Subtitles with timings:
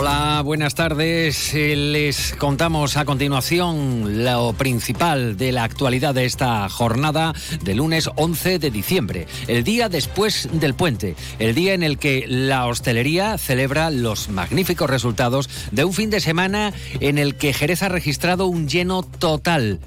[0.00, 1.52] Hola, buenas tardes.
[1.54, 8.08] Eh, les contamos a continuación lo principal de la actualidad de esta jornada de lunes
[8.14, 13.38] 11 de diciembre, el día después del puente, el día en el que la hostelería
[13.38, 18.46] celebra los magníficos resultados de un fin de semana en el que Jerez ha registrado
[18.46, 19.80] un lleno total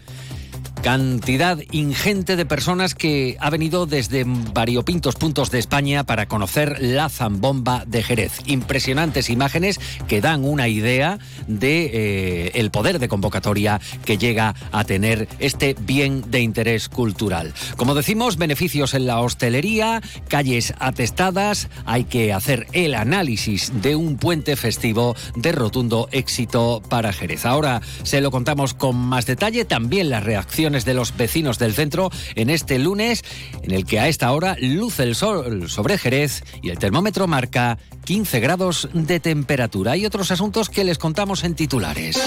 [0.81, 7.07] cantidad ingente de personas que ha venido desde variopintos puntos de España para conocer la
[7.09, 8.39] zambomba de Jerez.
[8.45, 14.83] Impresionantes imágenes que dan una idea de eh, el poder de convocatoria que llega a
[14.83, 17.53] tener este bien de interés cultural.
[17.77, 24.17] Como decimos, beneficios en la hostelería, calles atestadas, hay que hacer el análisis de un
[24.17, 27.45] puente festivo de rotundo éxito para Jerez.
[27.45, 32.09] Ahora se lo contamos con más detalle, también las reacciones de los vecinos del centro
[32.35, 33.23] en este lunes,
[33.61, 37.77] en el que a esta hora luce el sol sobre Jerez y el termómetro marca
[38.05, 39.91] 15 grados de temperatura.
[39.91, 42.19] Hay otros asuntos que les contamos en titulares.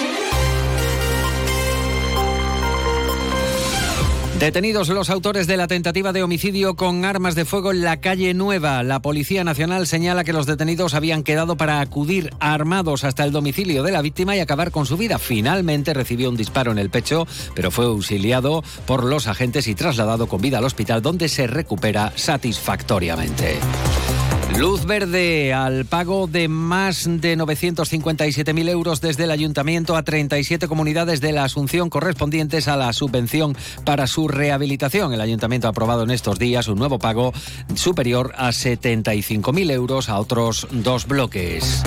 [4.39, 8.35] Detenidos los autores de la tentativa de homicidio con armas de fuego en la calle
[8.35, 8.83] Nueva.
[8.83, 13.85] La Policía Nacional señala que los detenidos habían quedado para acudir armados hasta el domicilio
[13.85, 15.19] de la víctima y acabar con su vida.
[15.19, 20.27] Finalmente recibió un disparo en el pecho, pero fue auxiliado por los agentes y trasladado
[20.27, 23.61] con vida al hospital donde se recupera satisfactoriamente.
[24.59, 31.21] Luz verde al pago de más de 957.000 euros desde el ayuntamiento a 37 comunidades
[31.21, 35.13] de la Asunción correspondientes a la subvención para su rehabilitación.
[35.13, 37.33] El ayuntamiento ha aprobado en estos días un nuevo pago
[37.75, 41.83] superior a 75.000 euros a otros dos bloques.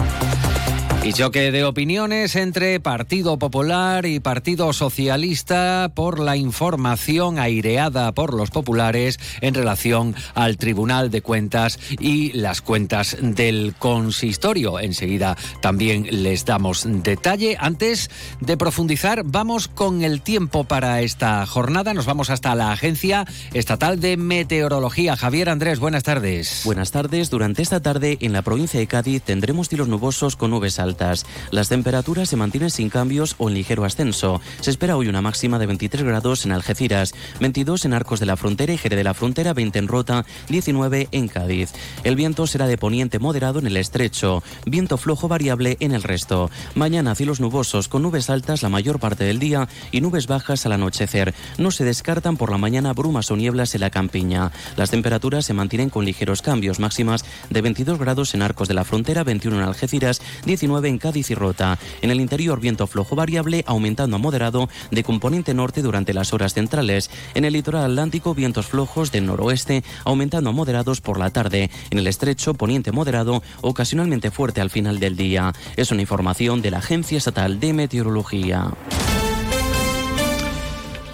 [1.03, 8.33] Y choque de opiniones entre Partido Popular y Partido Socialista por la información aireada por
[8.33, 14.80] los populares en relación al Tribunal de Cuentas y las cuentas del consistorio.
[14.82, 17.55] Enseguida también les damos detalle.
[17.58, 18.10] Antes
[18.42, 21.93] de profundizar, vamos con el tiempo para esta jornada.
[21.93, 25.16] Nos vamos hasta la Agencia Estatal de Meteorología.
[25.16, 26.64] Javier Andrés, buenas tardes.
[26.66, 27.30] Buenas tardes.
[27.30, 31.70] Durante esta tarde en la provincia de Cádiz tendremos cielos nubosos con nubes altas las
[31.70, 34.42] temperaturas se mantienen sin cambios o en ligero ascenso.
[34.61, 38.37] Se espera hoy una máxima de 23 grados en Algeciras, 22 en Arcos de la
[38.37, 41.71] Frontera y Jerez de la Frontera, 20 en Rota, 19 en Cádiz.
[42.03, 46.49] El viento será de poniente moderado en el estrecho, viento flojo variable en el resto.
[46.75, 50.73] Mañana cielos nubosos con nubes altas la mayor parte del día y nubes bajas al
[50.73, 51.33] anochecer.
[51.58, 54.52] No se descartan por la mañana brumas o nieblas en la campiña.
[54.75, 58.86] Las temperaturas se mantienen con ligeros cambios, máximas de 22 grados en Arcos de la
[58.86, 61.77] Frontera, 21 en Algeciras, 19 en Cádiz y Rota.
[62.02, 66.54] En el interior, viento flojo variable, aumentando a moderado de componente norte durante las horas
[66.54, 67.10] centrales.
[67.33, 71.70] En el litoral atlántico, vientos flojos del noroeste, aumentando a moderados por la tarde.
[71.89, 75.54] En el estrecho, poniente moderado, ocasionalmente fuerte al final del día.
[75.76, 78.71] Es una información de la Agencia Estatal de Meteorología.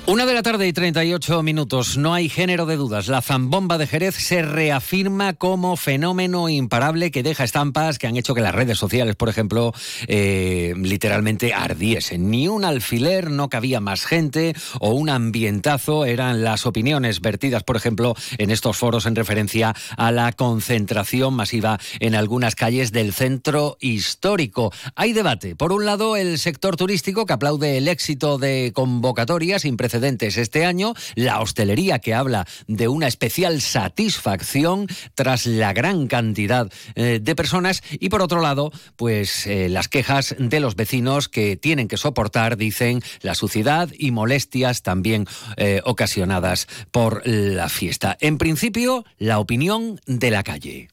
[0.06, 1.98] Una de la tarde y 38 minutos.
[1.98, 3.08] No hay género de dudas.
[3.08, 8.36] La zambomba de Jerez se reafirma como fenómeno imparable que deja estampas que han hecho
[8.36, 9.74] que las redes sociales, por ejemplo,
[10.08, 12.30] eh, literalmente ardiesen.
[12.30, 17.78] Ni un alfiler, no cabía más gente o un ambientazo eran las opiniones vertidas, por
[17.78, 23.78] ejemplo, en estos foros en referencia a la concentración masiva en algunas calles del centro
[23.80, 24.74] histórico.
[24.96, 25.56] Hay debate.
[25.56, 31.40] Por un lado, el sector turístico que aplaude el éxito de convocatorias este año, la
[31.40, 38.10] hostelería que habla de una especial satisfacción tras la gran cantidad eh, de personas y
[38.10, 43.02] por otro lado, pues eh, las quejas de los vecinos que tienen que soportar, dicen,
[43.22, 45.28] la suciedad y molestias también
[45.58, 48.18] eh, ocasionadas por la fiesta.
[48.20, 50.93] En principio, la opinión de la calle.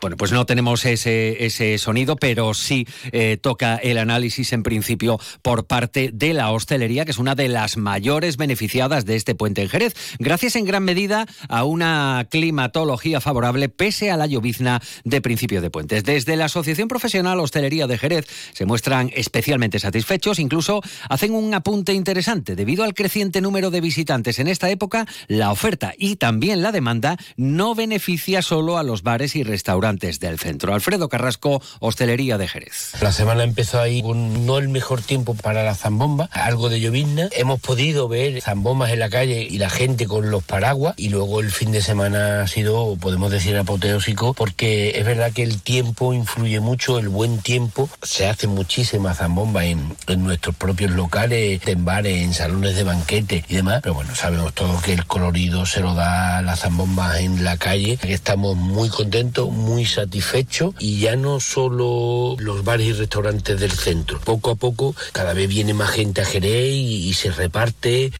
[0.00, 5.18] Bueno, pues no tenemos ese, ese sonido, pero sí eh, toca el análisis en principio
[5.40, 9.62] por parte de la hostelería, que es una de las mayores beneficiadas de este puente
[9.62, 15.22] en Jerez, gracias en gran medida a una climatología favorable pese a la llovizna de
[15.22, 16.04] principio de puentes.
[16.04, 21.94] Desde la Asociación Profesional Hostelería de Jerez se muestran especialmente satisfechos, incluso hacen un apunte
[21.94, 22.54] interesante.
[22.54, 27.16] Debido al creciente número de visitantes en esta época, la oferta y también la demanda
[27.36, 30.74] no beneficia solo a los bares y restaurantes restaurantes del centro.
[30.74, 32.92] Alfredo Carrasco, Hostelería de Jerez.
[33.00, 37.28] La semana empezó ahí con no el mejor tiempo para la zambomba, algo de llovizna.
[37.32, 41.40] Hemos podido ver zambombas en la calle y la gente con los paraguas y luego
[41.40, 46.12] el fin de semana ha sido, podemos decir, apoteósico porque es verdad que el tiempo
[46.12, 47.88] influye mucho, el buen tiempo.
[48.02, 53.44] Se hace muchísima zambomba en, en nuestros propios locales, en bares, en salones de banquete
[53.48, 57.44] y demás, pero bueno, sabemos todos que el colorido se lo da las zambombas en
[57.44, 63.60] la calle, estamos muy contentos, muy satisfechos y ya no solo los bares y restaurantes
[63.60, 64.20] del centro.
[64.20, 68.12] Poco a poco cada vez viene más gente a Jerez y se reparte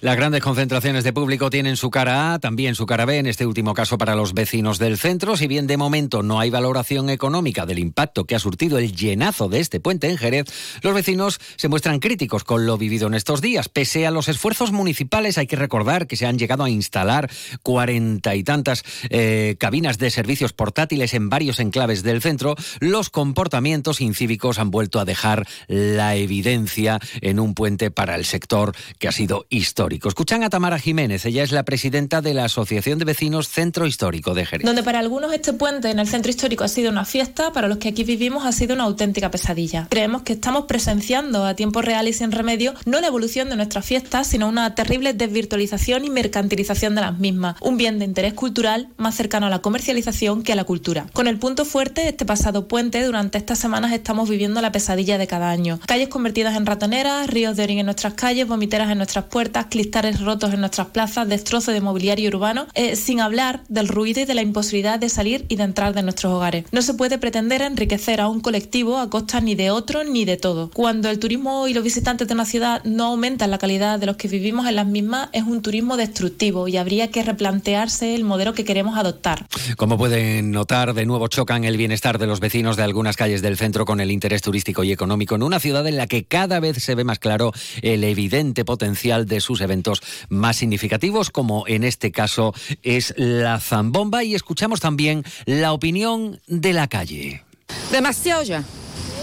[0.00, 3.46] las grandes concentraciones de público tienen su cara A, también su cara B, en este
[3.46, 5.36] último caso para los vecinos del centro.
[5.36, 9.48] Si bien de momento no hay valoración económica del impacto que ha surtido el llenazo
[9.48, 10.46] de este puente en Jerez,
[10.82, 13.68] los vecinos se muestran críticos con lo vivido en estos días.
[13.68, 17.30] Pese a los esfuerzos municipales, hay que recordar que se han llegado a instalar
[17.62, 24.00] cuarenta y tantas eh, cabinas de servicios portátiles en varios enclaves del centro, los comportamientos
[24.00, 29.12] incívicos han vuelto a dejar la evidencia en un puente para el sector que ha
[29.12, 30.08] sido histórico.
[30.08, 34.34] Escuchan a Tamara Jiménez, ella es la presidenta de la Asociación de Vecinos Centro Histórico
[34.34, 34.64] de Jerez.
[34.64, 37.78] Donde para algunos este puente en el centro histórico ha sido una fiesta, para los
[37.78, 39.86] que aquí vivimos ha sido una auténtica pesadilla.
[39.90, 43.84] Creemos que estamos presenciando a tiempo real y sin remedio no la evolución de nuestras
[43.84, 48.88] fiestas, sino una terrible desvirtualización y mercantilización de las mismas, un bien de interés cultural
[48.96, 51.06] más cercano a la comercialización que a la cultura.
[51.12, 55.26] Con el punto fuerte, este pasado puente, durante estas semanas estamos viviendo la pesadilla de
[55.26, 55.80] cada año.
[55.86, 60.20] Calles convertidas en ratoneras, ríos de orín en nuestras calles, vomiteras en nuestras puertas, cristales
[60.20, 64.34] rotos en nuestras plazas, destrozo de mobiliario urbano, eh, sin hablar del ruido y de
[64.34, 66.64] la imposibilidad de salir y de entrar de nuestros hogares.
[66.72, 70.36] No se puede pretender enriquecer a un colectivo a costa ni de otro ni de
[70.36, 70.70] todo.
[70.72, 74.16] Cuando el turismo y los visitantes de una ciudad no aumentan la calidad de los
[74.16, 78.54] que vivimos en las mismas, es un turismo destructivo y habría que replantearse el modelo
[78.54, 79.46] que queremos adoptar.
[79.76, 83.56] Como pueden notar, de nuevo chocan el bienestar de los vecinos de algunas calles del
[83.56, 86.82] centro con el interés turístico y económico en una ciudad en la que cada vez
[86.82, 87.52] se ve más claro
[87.82, 92.52] el evidente potencial de sus eventos más significativos, como en este caso
[92.82, 97.44] es la Zambomba, y escuchamos también la opinión de la calle.
[97.92, 98.64] Demasiado ya.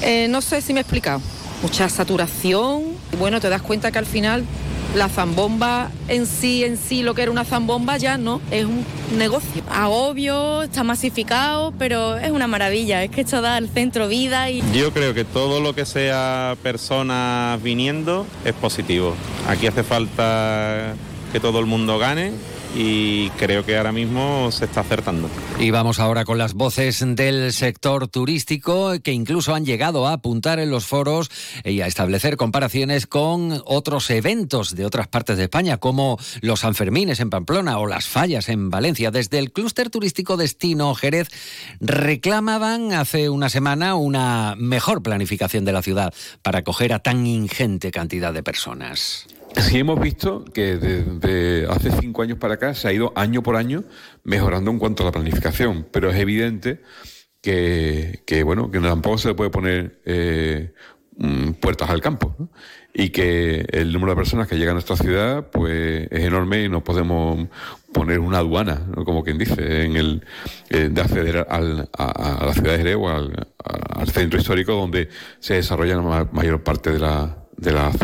[0.02, 1.22] Eh, no sé si me he explicado.
[1.62, 2.84] Mucha saturación.
[3.20, 4.46] Bueno, te das cuenta que al final
[4.94, 8.86] la zambomba en sí, en sí, lo que era una zambomba ya no, es un
[9.18, 9.64] negocio.
[9.70, 14.62] Agobio, está masificado, pero es una maravilla, es que esto da al centro vida y...
[14.74, 19.16] Yo creo que todo lo que sea personas viniendo es positivo.
[19.48, 20.94] Aquí hace falta
[21.32, 22.32] que todo el mundo gane
[22.76, 25.30] y creo que ahora mismo se está acertando.
[25.60, 30.60] Y vamos ahora con las voces del sector turístico que incluso han llegado a apuntar
[30.60, 31.32] en los foros
[31.64, 37.22] y a establecer comparaciones con otros eventos de otras partes de España como los Sanfermines
[37.22, 39.10] en Pamplona o las Fallas en Valencia.
[39.10, 41.30] Desde el clúster turístico Destino Jerez
[41.80, 47.92] reclamaban hace una semana una mejor planificación de la ciudad para acoger a tan ingente
[47.92, 49.28] cantidad de personas.
[49.58, 53.56] Sí hemos visto que desde hace cinco años para acá se ha ido año por
[53.56, 53.84] año
[54.24, 56.82] mejorando en cuanto a la planificación, pero es evidente
[57.42, 60.74] que, que bueno, que tampoco se le puede poner eh,
[61.18, 62.36] mm, puertas al campo
[62.94, 66.70] y que el número de personas que llegan a nuestra ciudad pues es enorme y
[66.70, 67.48] no podemos
[67.94, 70.26] poner una aduana, como quien dice, en el
[70.70, 72.98] eh, de acceder al, a, la ciudad de Jerez
[73.64, 75.10] al, centro histórico donde
[75.40, 77.96] se desarrolla la mayor parte de la de las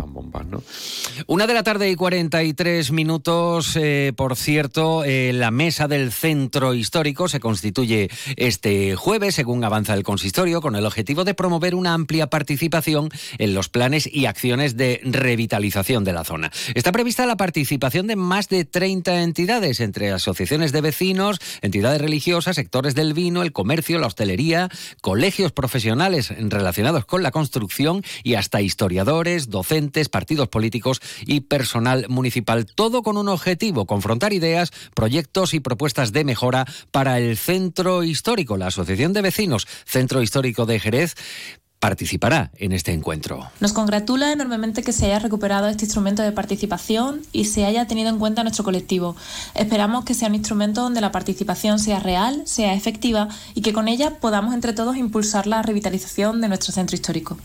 [1.28, 6.74] Una de la tarde y 43 minutos, eh, por cierto, eh, la mesa del centro
[6.74, 11.94] histórico se constituye este jueves, según avanza el consistorio, con el objetivo de promover una
[11.94, 16.52] amplia participación en los planes y acciones de revitalización de la zona.
[16.76, 22.56] Está prevista la participación de más de 30 entidades, entre asociaciones de vecinos, entidades religiosas,
[22.56, 24.70] sectores del vino, el comercio, la hostelería,
[25.02, 32.66] colegios profesionales relacionados con la construcción y hasta historiadores docentes, partidos políticos y personal municipal.
[32.68, 38.58] Todo con un objetivo, confrontar ideas, proyectos y propuestas de mejora para el centro histórico.
[38.58, 41.16] La Asociación de Vecinos Centro Histórico de Jerez
[41.82, 43.50] participará en este encuentro.
[43.60, 48.10] Nos congratula enormemente que se haya recuperado este instrumento de participación y se haya tenido
[48.10, 49.16] en cuenta nuestro colectivo.
[49.56, 53.88] Esperamos que sea un instrumento donde la participación sea real, sea efectiva y que con
[53.88, 57.38] ella podamos entre todos impulsar la revitalización de nuestro centro histórico.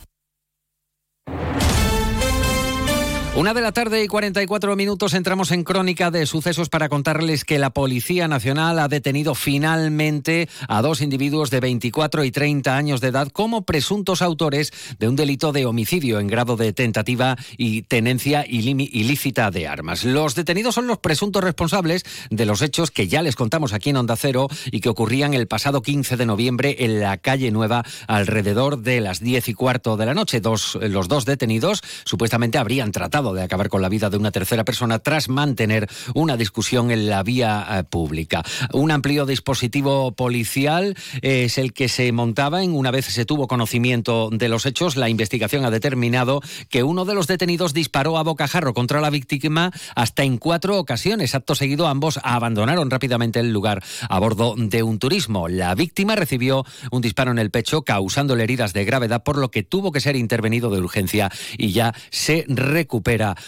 [3.37, 7.59] Una de la tarde y 44 minutos entramos en crónica de sucesos para contarles que
[7.59, 13.09] la Policía Nacional ha detenido finalmente a dos individuos de 24 y 30 años de
[13.09, 18.47] edad como presuntos autores de un delito de homicidio en grado de tentativa y tenencia
[18.49, 20.05] ilícita de armas.
[20.05, 23.99] Los detenidos son los presuntos responsables de los hechos que ya les contamos aquí en
[23.99, 28.78] Onda Cero y que ocurrían el pasado 15 de noviembre en la calle Nueva alrededor
[28.78, 30.40] de las 10 y cuarto de la noche.
[30.40, 34.64] Dos, los dos detenidos supuestamente habrían tratado de acabar con la vida de una tercera
[34.64, 38.42] persona tras mantener una discusión en la vía eh, pública.
[38.73, 44.30] Un amplio dispositivo policial es el que se montaba en una vez se tuvo conocimiento
[44.30, 44.97] de los hechos.
[44.97, 49.73] La investigación ha determinado que uno de los detenidos disparó a bocajarro contra la víctima
[49.95, 51.35] hasta en cuatro ocasiones.
[51.35, 55.49] Acto seguido, ambos abandonaron rápidamente el lugar a bordo de un turismo.
[55.49, 59.62] La víctima recibió un disparo en el pecho, causándole heridas de gravedad, por lo que
[59.62, 62.45] tuvo que ser intervenido de urgencia y ya se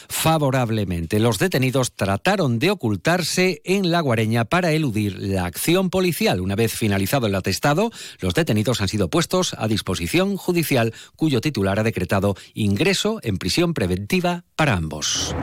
[0.09, 1.19] favorablemente.
[1.19, 6.41] Los detenidos trataron de ocultarse en la Guareña para eludir la acción policial.
[6.41, 11.79] Una vez finalizado el atestado, los detenidos han sido puestos a disposición judicial, cuyo titular
[11.79, 15.35] ha decretado ingreso en prisión preventiva para ambos.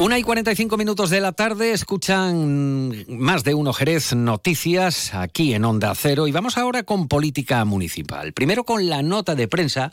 [0.00, 5.66] Una y 45 minutos de la tarde escuchan más de uno Jerez noticias aquí en
[5.66, 8.32] Onda Cero y vamos ahora con política municipal.
[8.32, 9.90] Primero con la nota de prensa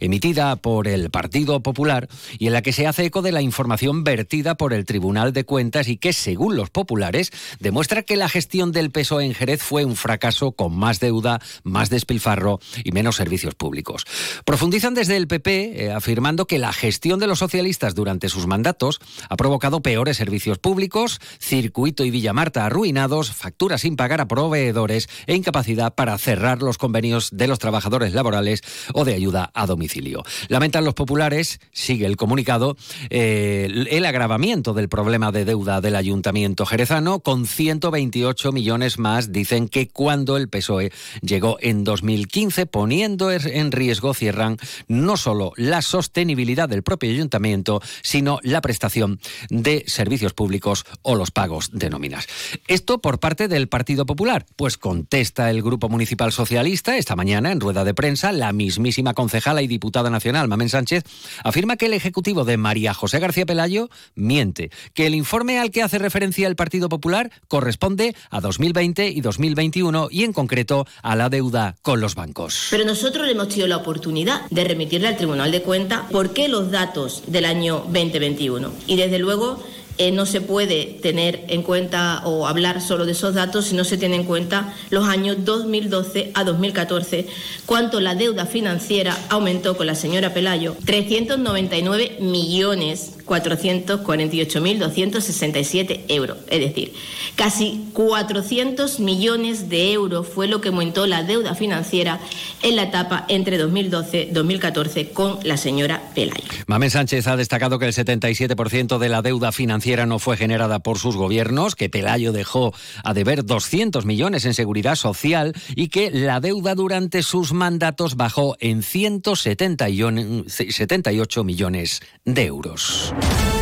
[0.00, 4.02] emitida por el Partido Popular y en la que se hace eco de la información
[4.02, 8.72] vertida por el Tribunal de Cuentas y que, según los populares, demuestra que la gestión
[8.72, 13.54] del peso en Jerez fue un fracaso con más deuda, más despilfarro y menos servicios
[13.54, 14.06] públicos.
[14.46, 19.00] Profundizan desde el PP eh, afirmando que la gestión de los socialistas durante sus mandatos
[19.28, 25.08] ha provocado peores servicios públicos, circuito y Villa Marta arruinados, facturas sin pagar a proveedores
[25.26, 28.62] e incapacidad para cerrar los convenios de los trabajadores laborales
[28.94, 30.22] o de ayuda a domicilio.
[30.46, 32.76] Lamentan los populares, sigue el comunicado,
[33.08, 39.68] eh, el agravamiento del problema de deuda del ayuntamiento jerezano con 128 millones más, dicen
[39.68, 40.92] que cuando el PSOE
[41.22, 48.38] llegó en 2015, poniendo en riesgo, cierran, no solo la sostenibilidad del propio ayuntamiento, sino
[48.44, 52.26] la prestación de servicios públicos o los pagos de nóminas.
[52.68, 54.46] Esto por parte del Partido Popular.
[54.56, 58.32] Pues contesta el Grupo Municipal Socialista esta mañana en rueda de prensa.
[58.32, 61.04] La mismísima concejala y diputada nacional, Mamen Sánchez,
[61.44, 65.82] afirma que el Ejecutivo de María José García Pelayo miente, que el informe al que
[65.82, 71.28] hace referencia el Partido Popular corresponde a 2020 y 2021 y en concreto a la
[71.28, 72.68] deuda con los bancos.
[72.70, 76.48] Pero nosotros le hemos tenido la oportunidad de remitirle al Tribunal de Cuentas por qué
[76.48, 79.62] los datos del año 2021 y desde luego luego
[79.98, 83.84] eh, no se puede tener en cuenta o hablar solo de esos datos si no
[83.84, 87.28] se tiene en cuenta los años 2012 a 2014,
[87.64, 96.38] cuánto la deuda financiera aumentó con la señora Pelayo, 399 millones 448.267 euros.
[96.48, 96.92] Es decir,
[97.36, 102.18] casi 400 millones de euros fue lo que aumentó la deuda financiera
[102.62, 106.42] en la etapa entre 2012-2014 con la señora Pelayo.
[106.66, 110.98] Mamen Sánchez ha destacado que el 77% de la deuda financiera no fue generada por
[110.98, 116.40] sus gobiernos, que Pelayo dejó a deber 200 millones en seguridad social y que la
[116.40, 123.14] deuda durante sus mandatos bajó en 178 millones de euros.
[123.22, 123.59] Thank you.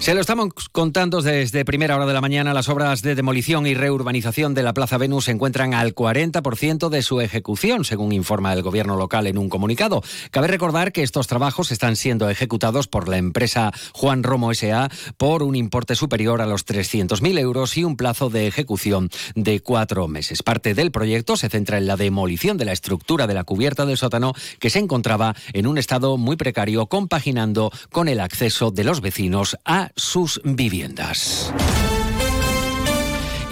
[0.00, 2.54] Se lo estamos contando desde primera hora de la mañana.
[2.54, 7.02] Las obras de demolición y reurbanización de la Plaza Venus se encuentran al 40% de
[7.02, 10.02] su ejecución, según informa el gobierno local en un comunicado.
[10.30, 14.88] Cabe recordar que estos trabajos están siendo ejecutados por la empresa Juan Romo S.A.
[15.18, 20.08] por un importe superior a los 300.000 euros y un plazo de ejecución de cuatro
[20.08, 20.42] meses.
[20.42, 23.98] Parte del proyecto se centra en la demolición de la estructura de la cubierta del
[23.98, 29.02] sótano que se encontraba en un estado muy precario, compaginando con el acceso de los
[29.02, 31.52] vecinos a sus viviendas.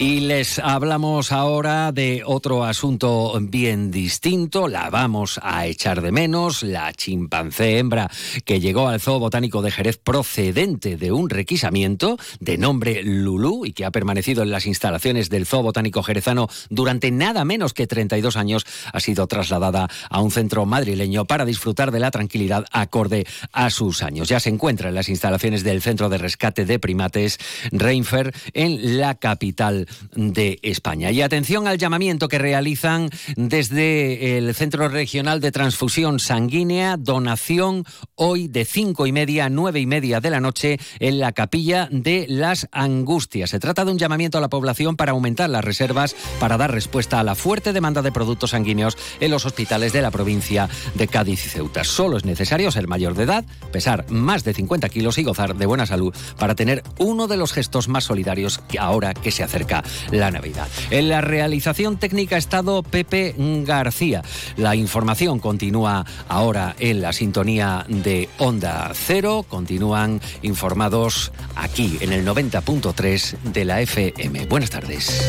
[0.00, 4.68] Y les hablamos ahora de otro asunto bien distinto.
[4.68, 6.62] La vamos a echar de menos.
[6.62, 8.08] La chimpancé hembra
[8.44, 13.72] que llegó al Zoo Botánico de Jerez procedente de un requisamiento de nombre Lulú y
[13.72, 18.36] que ha permanecido en las instalaciones del Zoo Botánico Jerezano durante nada menos que 32
[18.36, 23.68] años, ha sido trasladada a un centro madrileño para disfrutar de la tranquilidad acorde a
[23.70, 24.28] sus años.
[24.28, 27.38] Ya se encuentra en las instalaciones del Centro de Rescate de Primates
[27.72, 31.10] Reinfer en la capital de España.
[31.10, 38.48] Y atención al llamamiento que realizan desde el Centro Regional de Transfusión Sanguínea, donación hoy
[38.48, 42.26] de cinco y media a nueve y media de la noche en la capilla de
[42.28, 43.50] las Angustias.
[43.50, 47.20] Se trata de un llamamiento a la población para aumentar las reservas para dar respuesta
[47.20, 51.46] a la fuerte demanda de productos sanguíneos en los hospitales de la provincia de Cádiz
[51.46, 51.84] y Ceuta.
[51.84, 55.66] Solo es necesario ser mayor de edad, pesar más de 50 kilos y gozar de
[55.66, 59.77] buena salud para tener uno de los gestos más solidarios que ahora que se acerca
[60.10, 60.68] la Navidad.
[60.90, 64.22] En la realización técnica ha estado Pepe García.
[64.56, 69.44] La información continúa ahora en la sintonía de Onda Cero.
[69.48, 74.46] Continúan informados aquí en el 90.3 de la FM.
[74.46, 75.28] Buenas tardes.